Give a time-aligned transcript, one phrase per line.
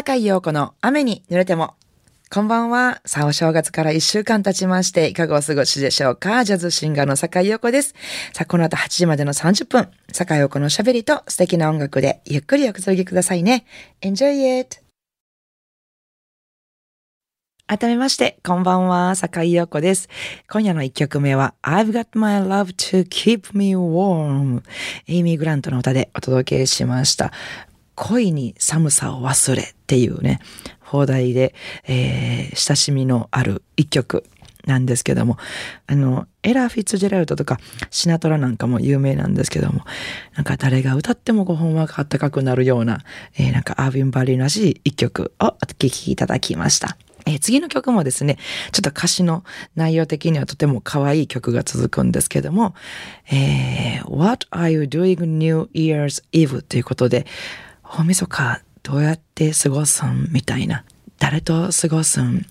[0.00, 1.74] 坂井陽子の雨に濡れても。
[2.30, 3.02] こんばんは。
[3.04, 6.42] さあ、お正月から一週間経ちまして、いかがお過ごしでしょうか？
[6.42, 7.94] ジャズシンガーの坂井陽子です。
[8.32, 13.66] さあ、この後8時までの30分、坂井陽子の喋りと素敵な音楽でゆっくりおくつろぎくださいね。
[14.00, 14.78] Enjoy it!
[17.66, 20.08] 改めまして、こんばんは、坂井陽子です。
[20.50, 24.62] 今夜の一曲目は、I've got my love to keep me warm。
[25.06, 27.32] エイミー・グラントの歌でお届けしました。
[28.00, 30.40] 恋に寒さを忘れっていうね、
[30.80, 31.54] 放題で、
[31.86, 34.24] えー、親しみのある一曲
[34.64, 35.36] なんですけども、
[35.86, 37.58] あの、エラー・フィッツジェラルドとか
[37.90, 39.84] シナトラなんかも有名なんですけども、
[40.34, 43.00] なんか誰が歌ってもご本話があったかくなるような、
[43.38, 46.96] えー、なんかアービン・バリーらしい一曲をお聴きいただきました。
[47.26, 48.38] えー、次の曲もですね、
[48.72, 49.44] ちょっと歌詞の
[49.76, 52.74] 内容的にはとても可愛い曲が続くんですけども、
[53.30, 56.62] えー、What are you doing New Year's Eve?
[56.62, 57.26] ということで、
[57.92, 60.84] 大晦日どうやって過ごすんみたいな。
[61.18, 62.46] 誰と過ごすん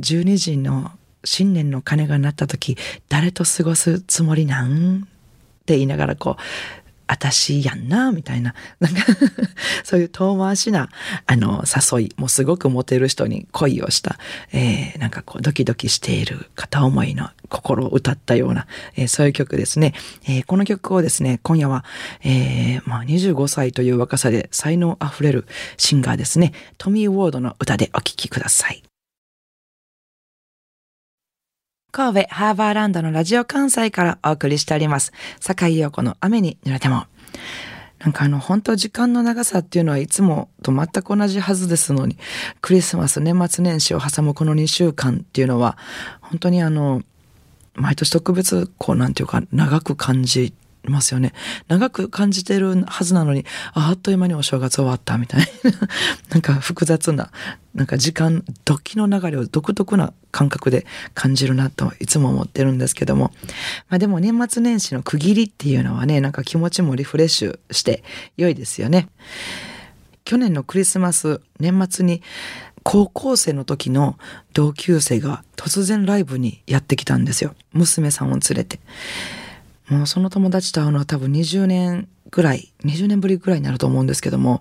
[0.00, 0.90] ?12 時の
[1.22, 2.76] 新年の鐘が鳴った時、
[3.08, 4.96] 誰と過ごすつもりなん？
[4.96, 5.00] っ
[5.64, 6.42] て言いながらこう、
[7.10, 8.54] 私やんな、みたいな。
[8.78, 9.02] なんか
[9.82, 10.88] そういう遠回しな、
[11.26, 14.16] あの、誘い、もうすごくモテる人に恋をした、
[14.52, 19.92] えー、なんかこう、ドキドキしている片思いの心を歌ったような、えー、そういう曲ですね。
[20.24, 21.84] えー、この曲をですね、今夜は、
[22.22, 25.46] えー、まあ、25歳という若さで才能あふれる
[25.78, 28.89] シンガーですね、トミー・ウォードの歌でお聴きください。
[31.92, 35.12] 神戸ハーバーランドのラジオ関西からお送りしております。
[35.40, 37.06] 坂井陽子の雨に濡れても。
[37.98, 42.16] なんかあの、本当時間の長さっていうのはいつもと全く同じはずですのに、
[42.60, 45.76] クリスマス、年末年始を挟むこの2週間っていうのは、
[46.20, 47.02] 本当にあの、
[47.74, 51.32] 毎年特別、こう、なんていうか、長く感じますよね。
[51.68, 55.46] 長く感じてるはずなのに、あっという間にお正月終わったみたいな。
[56.30, 57.30] なんか複雑な、
[57.74, 63.32] なんか時間、時の流れを独特な感覚で感じるなといつも思ってるんですけども。
[63.88, 68.02] まあでも年末年始の区切りっていうのはね、なんか気持ちもリフレッシュして
[68.36, 69.08] 良いですよね。
[70.24, 72.22] 去年のクリスマス、年末に
[72.82, 74.18] 高校生の時の
[74.52, 77.54] 同級生が突然ライブにやってきたんですよ。
[77.72, 78.80] 娘さんを連れて。
[79.90, 84.60] もうその友達と会うのは多分20年ぐらい、20年ぶりぐらいになると思うんですけども、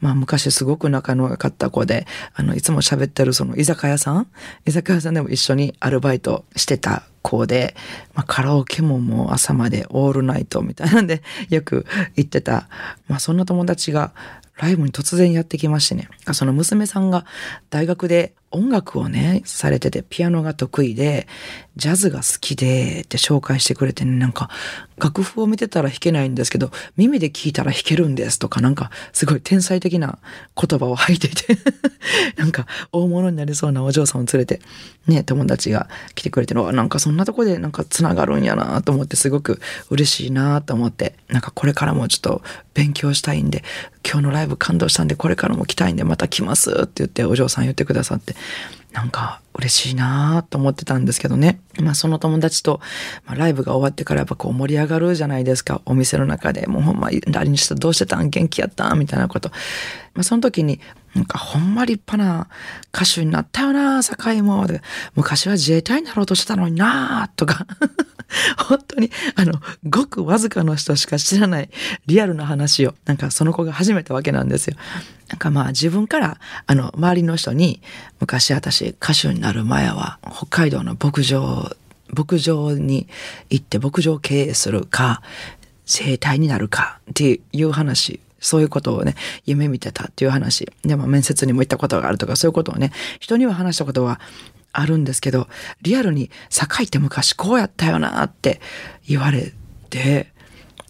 [0.00, 4.26] まあ昔すごく仲の良かった子で、あの、いつも喋ってるその居酒屋さん
[4.66, 7.76] 居酒屋さんでも一緒にアルバイトしてた子で、
[8.14, 12.68] まあカラオケももう朝までオールナイトみたいなんでよく行ってた、
[13.06, 14.12] まあそんな友達が
[14.56, 17.24] ライブに突然やってきましてね、その娘さんが
[17.70, 21.26] 大学で音楽をね、されてて、ピアノが得意で、
[21.76, 24.48] ジャズが好きで、って紹介してくれてね、なんか、
[24.98, 30.18] 楽譜を見てたら弾けないんですけど、耳で聞いたら弾けるんですとか、なんか、すごい天才的な
[30.56, 31.58] 言葉を吐いていて
[32.38, 34.62] なんか、大物になりそうなお嬢さんを連れて、
[35.06, 42.42] ね、友達が来てくれてるのなんかそんなとこでなんか繋がるんやなと思って、すごく嬉しいなと思って、なんかこれからもちょっと
[42.72, 43.64] 勉強したいんで、
[44.06, 48.35] 今日のライブ感動したんで、これからも来たいんで、また来ますって言って、お嬢さん言ってくださって、
[48.92, 51.60] なんか嬉しいなと思ってたんですけどね。
[51.78, 52.80] まあその友達と、
[53.26, 55.82] まあ、ライブが終わってからやっぱこう盛り上がるじゃないですか。
[55.84, 56.66] お店の中で。
[56.66, 58.30] もうほんま、誰にしたどうしてたん？
[58.30, 58.98] 元気やったん？
[58.98, 59.50] みたいなこと。
[60.14, 60.80] まあその時に、
[61.16, 62.48] なんかほんま立派な
[62.94, 64.82] 歌手になったよな境もで。
[65.14, 67.66] 昔は自衛隊になろうとしてたのになとか。
[68.68, 69.54] 本当に、あの、
[69.88, 71.70] ごくわずかの人しか知らない
[72.06, 74.76] リアルな話を、なんかその子が始めたわけなんですよ。
[75.28, 77.80] なんかまあ自分から、あの、周りの人に、
[78.20, 81.74] 昔私歌手になる前は、北海道の牧場、
[82.12, 83.08] 牧場に
[83.48, 85.22] 行って牧場を経営するか、
[85.86, 90.70] 自衛隊になるかっていう話そういうことをね、夢見てたっていう話。
[90.82, 94.20] でも面接にも行ったことがあるとか、そういうことをね、人には話したことは
[94.72, 95.48] あるんですけど、
[95.82, 98.60] リアルに堺って昔こうやったよなって
[99.08, 99.52] 言われ
[99.90, 100.32] て、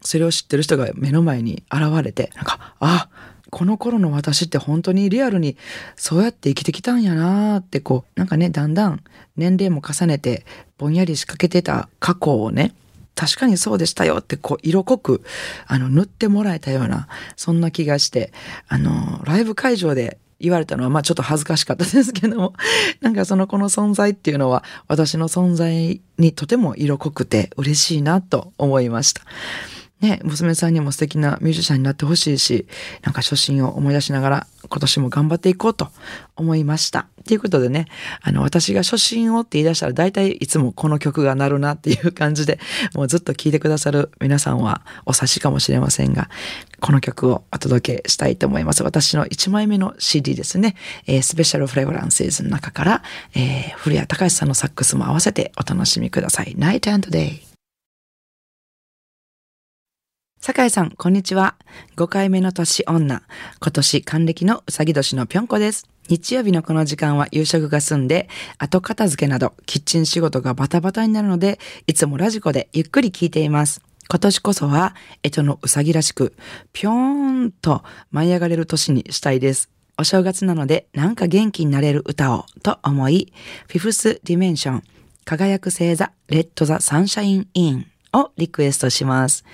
[0.00, 3.08] それを知ってる人が目の前に現れて、なんか、あ、
[3.50, 5.58] この頃の私って本当にリアルに
[5.94, 9.02] そうやって生きてきたんやなってこう、なんかね、だんだん
[9.36, 10.46] 年齢も重ねて
[10.78, 12.74] ぼんやり仕掛けてた過去をね、
[13.14, 15.22] 確かにそうでしたよってこう色濃く
[15.66, 18.32] あの塗ってもらえたようなそんな気がして
[18.68, 22.52] あのライブ会場で言われたのは、まあちょっと恥ずかしかったですけども、
[23.00, 29.22] なんかその子の存在っていうのは、私の存在にとても色濃くて嬉しいなと思いました。
[30.02, 32.66] ね、娘さんにも素敵なミュージシャンになってほしいし、
[33.02, 35.88] なんか初心を思い出しながら今年も頑張っていこうと
[36.36, 37.06] 思いました。
[37.24, 37.86] ということでね、
[38.20, 42.58] あの、私が初心をって言い出したら大体いつもこの曲が鳴るなっていう感じで、
[42.94, 46.28] もうずっと聴いてくださる皆さんはお察しかもしれませんが、
[46.80, 48.82] この曲をお届けしたいと思います。
[48.82, 50.74] 私の1枚目の CD ですね、
[51.06, 53.02] えー、スペシャルフレグランスの中から、
[53.34, 56.56] えー、古谷隆さんのサックスも合わせてお楽しみください。
[56.58, 57.51] Night and Day。
[60.44, 61.54] 酒井さん、こんにちは。
[61.94, 63.22] 5回目の年女。
[63.60, 65.86] 今年還暦のうさぎ年のぴょんこです。
[66.08, 68.28] 日曜日のこの時間は夕食が済んで、
[68.58, 73.82] 後片付けなどキッチン仕事がバタバタになるので、いつもラジコでゆっくり聞いています。
[74.10, 76.34] 今年こそは、えとのうさぎらしく、
[76.72, 79.70] ぴょーんと舞い上がれる年にしたいです。
[79.96, 83.32] お正月なので、なんか元気になれる歌を、と思い、
[83.68, 84.82] フィフスディメンション、
[85.24, 87.91] 輝く星座、 Let the sunshine in。
[88.12, 89.44] をリクエストします。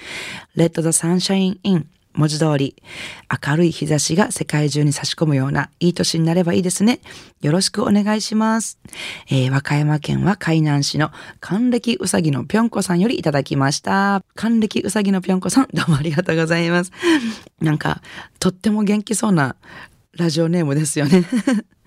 [0.57, 1.87] Let the sunshine in
[2.19, 2.75] 文字通り、
[3.47, 6.99] 明るい日差しが世界中に差し込むようないい年になればいいですね。
[7.41, 8.79] よろしくお願いします。
[9.31, 14.25] えー、和歌山県は海南市の還暦うさぎのぴょんこさんよりいただきました。
[14.35, 16.91] 還暦うさぎのぴょんこさん、どうもありがとうございます。
[17.61, 18.03] なんか、
[18.41, 19.55] とっても元気そうな
[20.17, 21.25] ラジオネームですよね。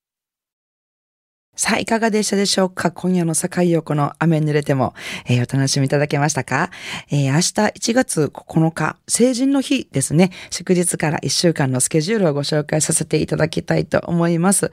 [1.56, 2.90] さあ、いかがでしたでしょうか？
[2.90, 4.96] 今夜の境横の雨濡れても、
[5.28, 6.72] えー、お楽しみいただけましたか、
[7.12, 10.32] えー、明日1月9日、成人の日ですね。
[10.50, 14.72] 祝日から1週間のスケジュールをご紹介させていただきたいと思います。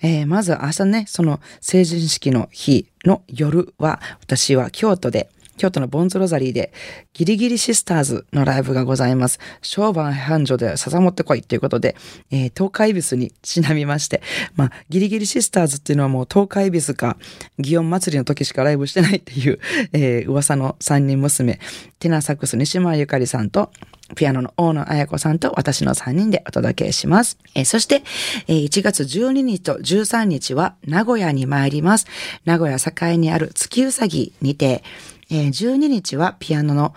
[0.00, 6.72] えー、まず明日ね、その成人式の日の夜は、私は京都で京都のボンズロザリーで、
[7.12, 9.38] ギリギリシスターズのライブがございます。
[9.62, 11.96] 商売繁盛で笹持ってこいっていうことで、
[12.30, 14.22] えー、東海ビスにちなみまして、
[14.54, 17.16] まあ、ギリギリシスターズっていうのはもう東海ビスか、
[17.58, 19.58] 祇園祭りの時しかライブしてないっていう、
[19.92, 21.60] えー、噂の三人娘、
[21.98, 23.70] テナサックス西村ゆかりさんと、
[24.16, 27.38] ピアノの大野彩子さんと私の3人でお届けします。
[27.54, 28.02] えー、そして、
[28.46, 32.06] えー、1月12日と13日は名古屋に参ります。
[32.44, 34.82] 名古屋境にある月うさぎにて、
[35.30, 36.94] えー、12日はピアノの、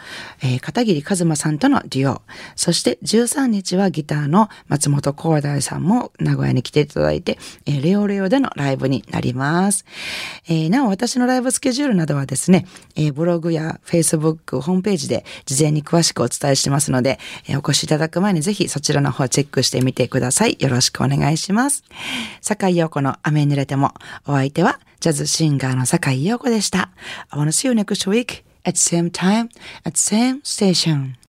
[0.62, 2.22] 片桐和馬さんとのデュオ。
[2.56, 9.86] そして13日はギターの松本光大さんも名古屋に来ていただいて、えー、レオレオでのライブになります。
[10.48, 12.66] えー、なお私のライブスケジュールなどはですね、
[12.96, 20.58] えー、ブログや Facebook ホームページで事前に詳しくお伝えしてますので、えー、お越しいただく前にぜひそちらの方チェックしてみてください。
[20.60, 21.84] よろしくお願いします。
[22.42, 23.94] 坂井陽子の雨に濡れても、
[24.26, 26.90] お相手はジャズシンガーの坂井陽子でした。
[27.30, 29.50] I wanna see you next week at same time
[29.84, 31.18] at same station.